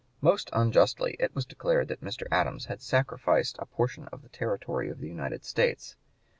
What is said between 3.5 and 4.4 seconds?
a portion of the